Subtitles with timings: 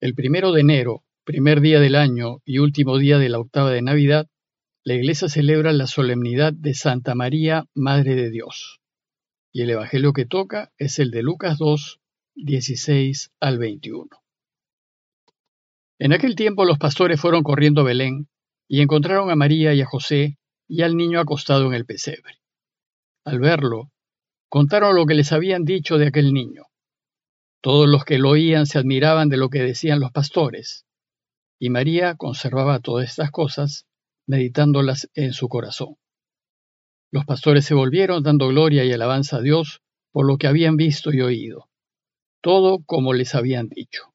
[0.00, 3.82] El primero de enero, primer día del año y último día de la octava de
[3.82, 4.28] Navidad,
[4.82, 8.80] la Iglesia celebra la solemnidad de Santa María, Madre de Dios.
[9.52, 12.00] Y el Evangelio que toca es el de Lucas 2,
[12.34, 14.08] 16 al 21.
[15.98, 18.30] En aquel tiempo los pastores fueron corriendo a Belén
[18.68, 22.40] y encontraron a María y a José y al niño acostado en el pesebre.
[23.26, 23.92] Al verlo,
[24.48, 26.69] contaron lo que les habían dicho de aquel niño.
[27.62, 30.86] Todos los que lo oían se admiraban de lo que decían los pastores,
[31.58, 33.86] y María conservaba todas estas cosas,
[34.26, 35.96] meditándolas en su corazón.
[37.12, 41.12] Los pastores se volvieron dando gloria y alabanza a Dios por lo que habían visto
[41.12, 41.68] y oído,
[42.40, 44.14] todo como les habían dicho.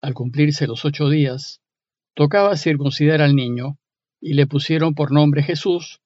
[0.00, 1.60] Al cumplirse los ocho días,
[2.14, 3.78] tocaba circuncidar al niño,
[4.20, 6.00] y le pusieron por nombre Jesús,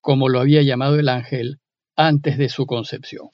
[0.00, 1.60] como lo había llamado el ángel
[1.96, 3.30] antes de su concepción.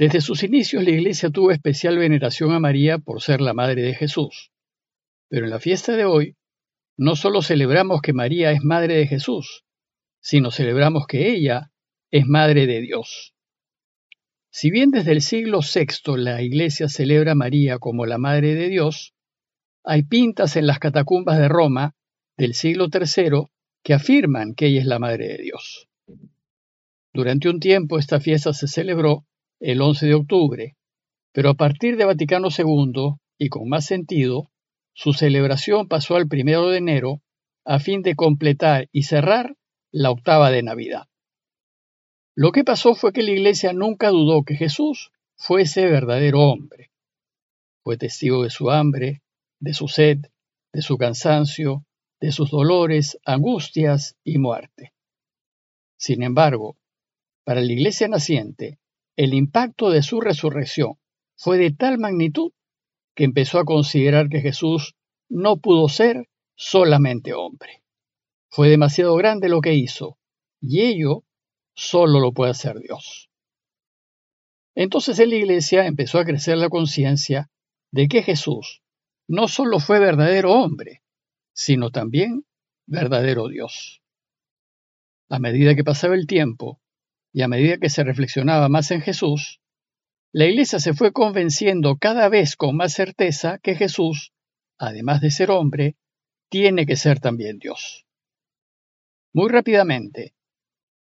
[0.00, 3.92] Desde sus inicios la Iglesia tuvo especial veneración a María por ser la Madre de
[3.92, 4.50] Jesús.
[5.28, 6.38] Pero en la fiesta de hoy
[6.96, 9.66] no solo celebramos que María es Madre de Jesús,
[10.22, 11.70] sino celebramos que ella
[12.10, 13.34] es Madre de Dios.
[14.50, 18.70] Si bien desde el siglo VI la Iglesia celebra a María como la Madre de
[18.70, 19.12] Dios,
[19.84, 21.94] hay pintas en las catacumbas de Roma
[22.38, 23.50] del siglo III
[23.84, 25.90] que afirman que ella es la Madre de Dios.
[27.12, 29.26] Durante un tiempo esta fiesta se celebró
[29.60, 30.76] el 11 de octubre,
[31.32, 34.50] pero a partir de Vaticano II, y con más sentido,
[34.94, 37.22] su celebración pasó al 1 de enero
[37.64, 39.56] a fin de completar y cerrar
[39.92, 41.06] la octava de Navidad.
[42.34, 46.90] Lo que pasó fue que la Iglesia nunca dudó que Jesús fuese verdadero hombre.
[47.82, 49.22] Fue testigo de su hambre,
[49.58, 50.18] de su sed,
[50.72, 51.84] de su cansancio,
[52.20, 54.92] de sus dolores, angustias y muerte.
[55.98, 56.76] Sin embargo,
[57.44, 58.78] para la Iglesia naciente,
[59.16, 60.94] el impacto de su resurrección
[61.36, 62.52] fue de tal magnitud
[63.14, 64.94] que empezó a considerar que Jesús
[65.28, 67.82] no pudo ser solamente hombre.
[68.50, 70.18] Fue demasiado grande lo que hizo,
[70.60, 71.24] y ello
[71.74, 73.30] solo lo puede hacer Dios.
[74.74, 77.50] Entonces en la iglesia empezó a crecer la conciencia
[77.90, 78.82] de que Jesús
[79.26, 81.02] no solo fue verdadero hombre,
[81.52, 82.44] sino también
[82.86, 84.02] verdadero Dios.
[85.28, 86.80] A medida que pasaba el tiempo,
[87.32, 89.60] y a medida que se reflexionaba más en Jesús,
[90.32, 94.32] la Iglesia se fue convenciendo cada vez con más certeza que Jesús,
[94.78, 95.96] además de ser hombre,
[96.48, 98.06] tiene que ser también Dios.
[99.32, 100.34] Muy rápidamente,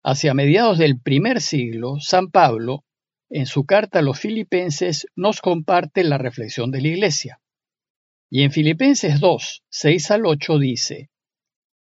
[0.04, 2.86] hacia mediados del primer siglo, San Pablo,
[3.30, 7.42] en su carta a los filipenses, nos comparte la reflexión de la Iglesia.
[8.32, 11.10] Y en Filipenses 2, 6 al 8 dice,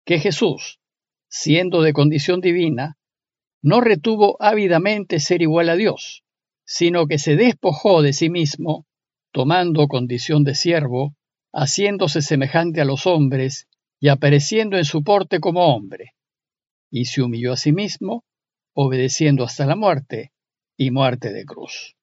[0.04, 0.80] que Jesús,
[1.28, 2.98] siendo de condición divina,
[3.64, 6.22] no retuvo ávidamente ser igual a Dios,
[6.66, 8.86] sino que se despojó de sí mismo,
[9.32, 11.16] tomando condición de siervo,
[11.50, 13.66] haciéndose semejante a los hombres
[13.98, 16.12] y apareciendo en su porte como hombre,
[16.90, 18.26] y se humilló a sí mismo,
[18.74, 20.34] obedeciendo hasta la muerte
[20.76, 21.96] y muerte de cruz.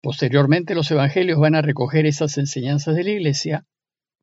[0.00, 3.66] Posteriormente los evangelios van a recoger esas enseñanzas de la Iglesia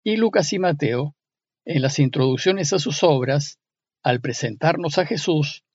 [0.01, 1.17] y Lucas y Mateo,
[1.65, 3.59] en las introducciones a sus obras,
[4.01, 5.65] al presentarnos a Jesús,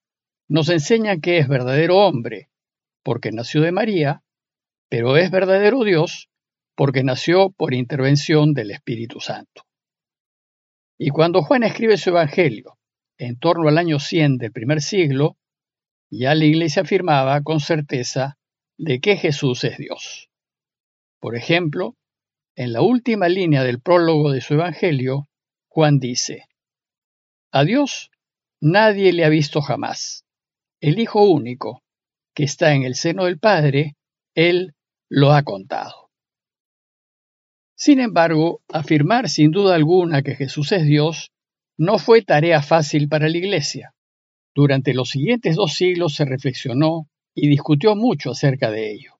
[0.48, 2.48] nos enseña que es verdadero hombre,
[3.02, 4.22] porque nació de María,
[4.88, 6.30] pero es verdadero Dios,
[6.74, 9.64] porque nació por intervención del Espíritu Santo.
[10.96, 12.78] Y cuando Juan escribe su Evangelio,
[13.18, 15.36] en torno al año 100 del primer siglo,
[16.10, 18.38] ya la Iglesia afirmaba con certeza
[18.78, 20.30] de que Jesús es Dios.
[21.20, 21.96] Por ejemplo,
[22.56, 25.28] en la última línea del prólogo de su Evangelio,
[25.68, 26.46] Juan dice,
[27.52, 28.10] A Dios
[28.60, 30.24] nadie le ha visto jamás
[30.80, 31.82] el Hijo único,
[32.34, 33.96] que está en el seno del Padre,
[34.34, 34.74] Él
[35.08, 36.10] lo ha contado.
[37.74, 41.32] Sin embargo, afirmar sin duda alguna que Jesús es Dios
[41.76, 43.94] no fue tarea fácil para la Iglesia.
[44.54, 49.18] Durante los siguientes dos siglos se reflexionó y discutió mucho acerca de ello.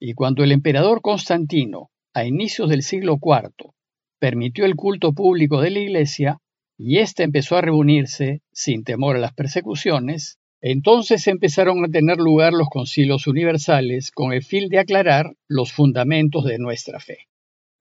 [0.00, 3.72] Y cuando el emperador Constantino, a inicios del siglo IV,
[4.18, 6.38] permitió el culto público de la Iglesia,
[6.78, 10.38] y éste empezó a reunirse, sin temor a las persecuciones,
[10.68, 16.44] entonces empezaron a tener lugar los concilios universales con el fin de aclarar los fundamentos
[16.44, 17.28] de nuestra fe.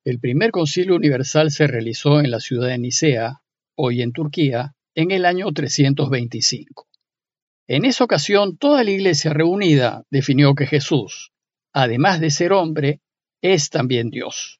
[0.03, 3.41] El primer concilio universal se realizó en la ciudad de Nicea,
[3.75, 6.87] hoy en Turquía, en el año 325.
[7.67, 11.31] En esa ocasión toda la iglesia reunida definió que Jesús,
[11.73, 13.01] además de ser hombre,
[13.41, 14.59] es también Dios.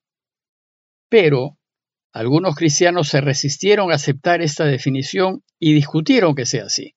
[1.10, 1.60] Pero
[2.12, 6.95] algunos cristianos se resistieron a aceptar esta definición y discutieron que sea así.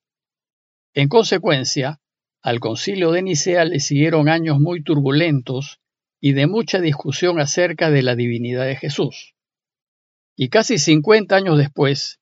[0.95, 2.01] En consecuencia,
[2.43, 5.81] al concilio de Nicea le siguieron años muy turbulentos
[6.21, 9.35] y de mucha discusión acerca de la divinidad de Jesús.
[10.37, 12.21] Y casi 50 años después,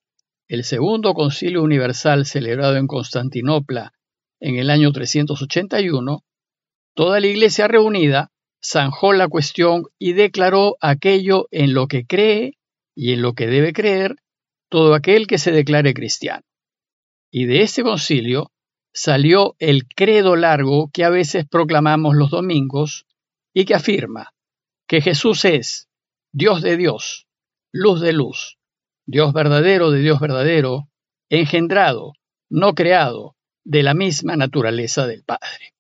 [0.49, 3.93] el Segundo Concilio Universal celebrado en Constantinopla
[4.41, 6.25] en el año 381,
[6.95, 8.31] toda la Iglesia reunida
[8.65, 12.59] zanjó la cuestión y declaró aquello en lo que cree
[12.95, 14.17] y en lo que debe creer
[14.69, 16.43] todo aquel que se declare cristiano.
[17.31, 18.51] Y de este concilio
[18.97, 23.07] salió el credo largo que a veces proclamamos los domingos
[23.53, 24.33] y que afirma
[24.89, 25.91] que Jesús es
[26.33, 27.27] Dios de Dios,
[27.73, 28.59] luz de luz,
[29.05, 30.89] Dios verdadero de Dios verdadero,
[31.29, 32.15] engendrado,
[32.49, 35.75] no creado, de la misma naturaleza del Padre.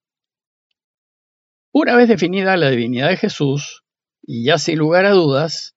[1.72, 3.82] Una vez definida la divinidad de Jesús,
[4.20, 5.74] y ya sin lugar a dudas,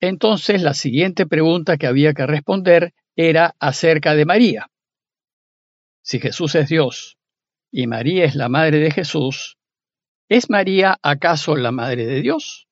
[0.00, 4.69] entonces la siguiente pregunta que había que responder era acerca de María.
[6.02, 7.18] Si Jesús es Dios
[7.70, 9.58] y María es la madre de Jesús,
[10.28, 12.66] ¿es María acaso la madre de Dios?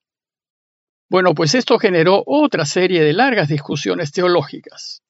[1.11, 5.03] Bueno, pues esto generó otra serie de largas discusiones teológicas.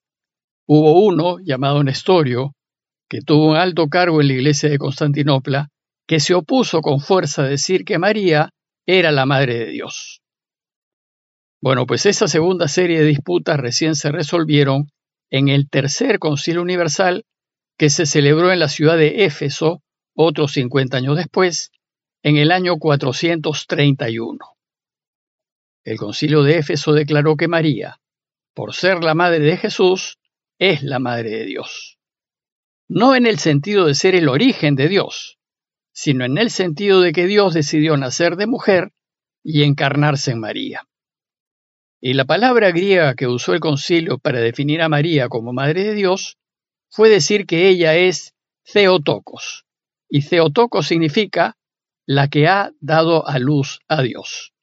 [0.67, 2.55] Hubo uno, llamado Nestorio,
[3.09, 5.71] que tuvo un alto cargo en la iglesia de Constantinopla,
[6.07, 8.51] que se opuso con fuerza a decir que María
[8.87, 10.21] era la madre de Dios.
[11.61, 14.91] Bueno, pues esa segunda serie de disputas recién se resolvieron
[15.31, 17.25] en el tercer concilio universal
[17.79, 19.83] que se celebró en la ciudad de Éfeso
[20.15, 21.71] otros 50 años después,
[22.25, 24.39] en el año 431.
[25.85, 28.01] El concilio de Éfeso declaró que María,
[28.53, 30.19] por ser la madre de Jesús,
[30.59, 31.99] es la madre de Dios.
[32.89, 35.39] No en el sentido de ser el origen de Dios,
[35.93, 38.91] sino en el sentido de que Dios decidió nacer de mujer
[39.45, 40.89] y encarnarse en María.
[42.01, 45.95] Y la palabra griega que usó el concilio para definir a María como madre de
[45.95, 46.39] Dios
[46.91, 48.35] fue decir que ella es
[48.73, 49.67] Theotokos,
[50.09, 51.57] y Theotokos significa
[52.07, 54.55] la que ha dado a luz a Dios.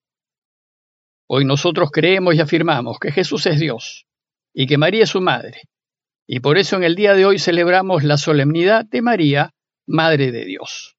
[1.28, 4.06] Hoy nosotros creemos y afirmamos que Jesús es Dios
[4.54, 5.64] y que María es su madre,
[6.28, 9.52] y por eso en el día de hoy celebramos la solemnidad de María,
[9.88, 10.96] Madre de Dios.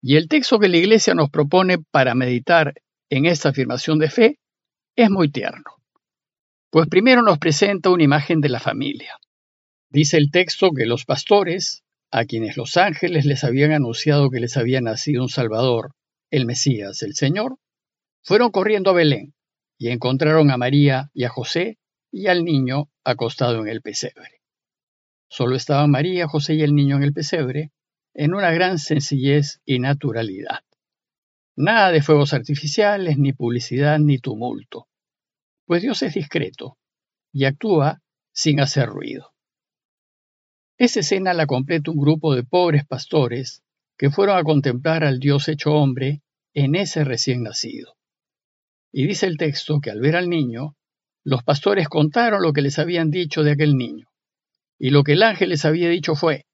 [0.00, 2.74] Y el texto que la Iglesia nos propone para meditar
[3.10, 4.38] en esta afirmación de fe
[4.96, 5.82] es muy tierno,
[6.70, 9.18] pues primero nos presenta una imagen de la familia.
[9.90, 14.56] Dice el texto que los pastores, a quienes los ángeles les habían anunciado que les
[14.58, 15.94] había nacido un Salvador,
[16.30, 17.56] el Mesías, el Señor,
[18.22, 19.34] fueron corriendo a Belén
[19.78, 21.78] y encontraron a María y a José
[22.10, 24.42] y al niño acostado en el pesebre.
[25.30, 27.72] Solo estaban María, José y el niño en el pesebre,
[28.12, 30.60] en una gran sencillez y naturalidad.
[31.56, 34.86] Nada de fuegos artificiales, ni publicidad, ni tumulto,
[35.64, 36.78] pues Dios es discreto
[37.32, 38.00] y actúa
[38.32, 39.32] sin hacer ruido.
[40.78, 43.64] Esa escena la completa un grupo de pobres pastores
[43.98, 46.22] que fueron a contemplar al Dios hecho hombre
[46.54, 47.96] en ese recién nacido.
[48.92, 50.76] Y dice el texto que al ver al niño,
[51.24, 54.08] los pastores contaron lo que les habían dicho de aquel niño.
[54.78, 56.46] Y lo que el ángel les había dicho fue,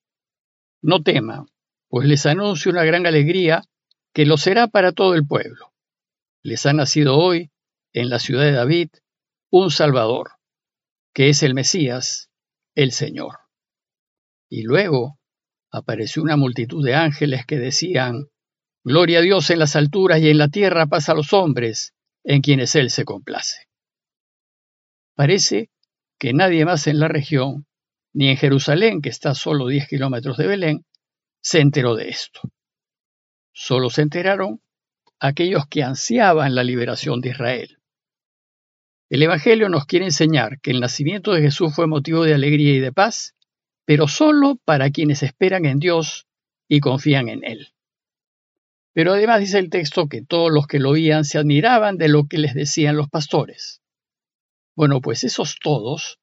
[0.81, 1.45] no teman,
[1.89, 3.63] pues les anuncio una gran alegría
[4.15, 5.75] que lo será para todo el pueblo.
[6.43, 7.51] Les ha nacido hoy,
[7.93, 8.89] en la ciudad de David,
[9.51, 10.33] un Salvador,
[11.13, 12.31] que es el Mesías,
[12.75, 13.44] el Señor.
[14.49, 15.19] Y luego
[15.71, 18.29] apareció una multitud de ángeles que decían,
[18.85, 22.43] Gloria a Dios en las alturas y en la tierra paz a los hombres, en
[22.43, 23.67] quienes Él se complace.
[25.15, 25.71] Parece
[26.19, 27.67] que nadie más en la región,
[28.13, 30.87] ni en Jerusalén, que está a solo 10 kilómetros de Belén,
[31.41, 32.41] se enteró de esto.
[33.53, 34.61] Solo se enteraron
[35.19, 37.79] aquellos que ansiaban la liberación de Israel.
[39.09, 42.81] El Evangelio nos quiere enseñar que el nacimiento de Jesús fue motivo de alegría y
[42.81, 43.34] de paz,
[43.85, 46.27] pero solo para quienes esperan en Dios
[46.69, 47.75] y confían en Él.
[48.93, 52.27] Pero además dice el texto que todos los que lo oían se admiraban de lo
[52.27, 53.83] que les decían los pastores.
[54.77, 56.21] Bueno, pues esos todos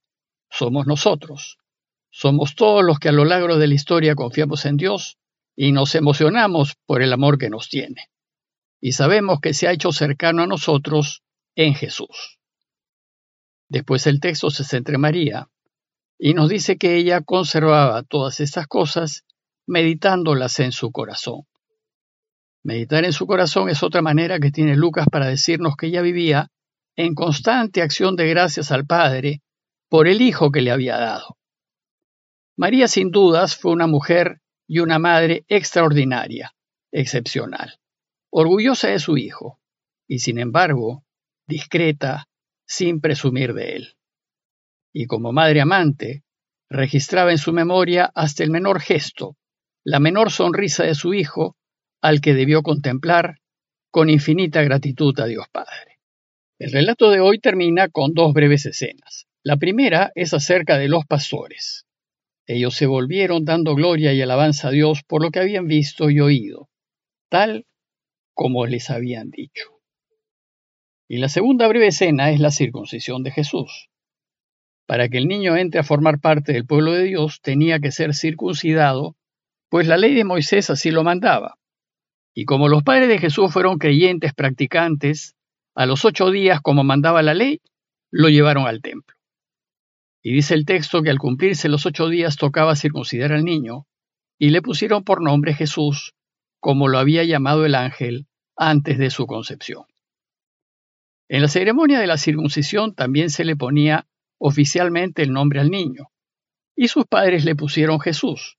[0.49, 1.57] somos nosotros.
[2.09, 5.17] Somos todos los que a lo largo de la historia confiamos en Dios
[5.55, 8.09] y nos emocionamos por el amor que nos tiene.
[8.79, 11.23] Y sabemos que se ha hecho cercano a nosotros
[11.55, 12.39] en Jesús.
[13.69, 15.49] Después el texto se centra en María
[16.23, 19.25] y nos dice que ella conservaba todas estas cosas
[19.65, 21.47] meditándolas en su corazón.
[22.63, 26.51] Meditar en su corazón es otra manera que tiene Lucas para decirnos que ella vivía
[26.95, 29.41] en constante acción de gracias al Padre
[29.89, 31.37] por el Hijo que le había dado.
[32.55, 36.53] María sin dudas fue una mujer y una madre extraordinaria,
[36.91, 37.79] excepcional,
[38.29, 39.59] orgullosa de su hijo,
[40.07, 41.03] y sin embargo,
[41.47, 42.27] discreta,
[42.67, 43.95] sin presumir de él.
[44.93, 46.23] Y como madre amante,
[46.69, 49.37] registraba en su memoria hasta el menor gesto,
[49.83, 51.55] la menor sonrisa de su hijo,
[52.01, 53.37] al que debió contemplar
[53.89, 55.99] con infinita gratitud a Dios Padre.
[56.59, 59.27] El relato de hoy termina con dos breves escenas.
[59.43, 61.85] La primera es acerca de los pastores.
[62.45, 66.19] Ellos se volvieron dando gloria y alabanza a Dios por lo que habían visto y
[66.19, 66.69] oído,
[67.29, 67.65] tal
[68.33, 69.81] como les habían dicho.
[71.07, 73.90] Y la segunda breve escena es la circuncisión de Jesús.
[74.91, 78.13] Para que el niño entre a formar parte del pueblo de Dios tenía que ser
[78.13, 79.15] circuncidado,
[79.69, 81.55] pues la ley de Moisés así lo mandaba.
[82.33, 85.37] Y como los padres de Jesús fueron creyentes practicantes,
[85.75, 87.61] a los ocho días, como mandaba la ley,
[88.11, 89.15] lo llevaron al templo.
[90.21, 93.87] Y dice el texto que al cumplirse los ocho días tocaba circuncidar al niño,
[94.37, 96.15] y le pusieron por nombre Jesús,
[96.59, 99.85] como lo había llamado el ángel antes de su concepción.
[101.29, 104.05] En la ceremonia de la circuncisión también se le ponía
[104.41, 106.11] oficialmente el nombre al niño,
[106.75, 108.57] y sus padres le pusieron Jesús,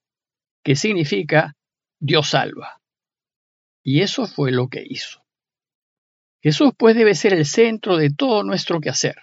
[0.63, 1.55] que significa
[1.99, 2.81] Dios salva.
[3.83, 5.25] Y eso fue lo que hizo.
[6.41, 9.15] Jesús pues debe ser el centro de todo nuestro quehacer.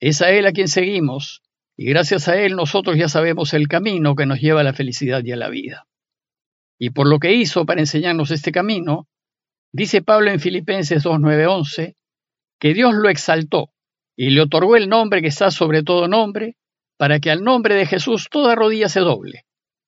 [0.00, 1.42] Es a Él a quien seguimos,
[1.76, 5.22] y gracias a Él nosotros ya sabemos el camino que nos lleva a la felicidad
[5.24, 5.88] y a la vida.
[6.78, 9.08] Y por lo que hizo para enseñarnos este camino,
[9.72, 11.96] dice Pablo en Filipenses 2.9.11,
[12.60, 13.72] que Dios lo exaltó
[14.16, 16.56] y le otorgó el nombre que está sobre todo nombre,
[16.96, 19.46] para que al nombre de Jesús toda rodilla se doble,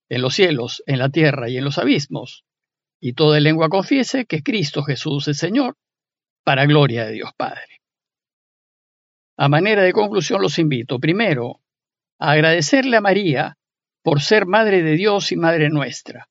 [0.09, 2.45] en los cielos, en la tierra y en los abismos,
[3.01, 5.77] y toda lengua confiese que Cristo Jesús es Señor,
[6.43, 7.81] para gloria de Dios Padre.
[9.37, 11.61] A manera de conclusión los invito, primero,
[12.19, 13.59] a agradecerle a María
[14.03, 16.29] por ser Madre de Dios y Madre nuestra,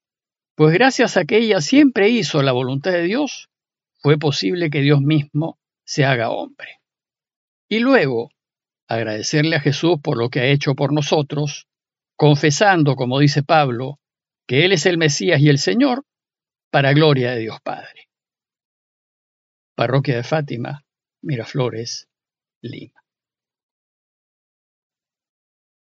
[0.55, 3.49] pues gracias a que ella siempre hizo la voluntad de Dios,
[4.01, 6.82] fue posible que Dios mismo se haga hombre.
[7.73, 8.29] Y luego,
[8.87, 11.65] agradecerle a Jesús por lo que ha hecho por nosotros,
[12.15, 13.99] confesando, como dice Pablo,
[14.47, 16.05] que Él es el Mesías y el Señor,
[16.69, 18.09] para gloria de Dios Padre.
[19.75, 20.85] Parroquia de Fátima,
[21.23, 22.07] Miraflores,
[22.61, 23.02] Lima.